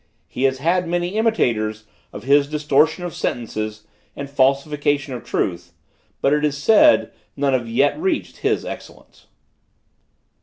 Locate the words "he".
0.27-0.45